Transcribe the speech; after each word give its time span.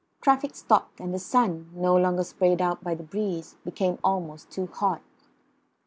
The 0.17 0.23
traffic 0.23 0.55
stopped, 0.55 0.99
and 0.99 1.13
the 1.13 1.19
sun, 1.19 1.69
no 1.75 1.95
longer 1.95 2.23
sprayed 2.23 2.59
out 2.59 2.83
by 2.83 2.95
the 2.95 3.03
breeze, 3.03 3.55
became 3.63 3.99
almost 4.03 4.49
too 4.49 4.65
hot. 4.65 5.03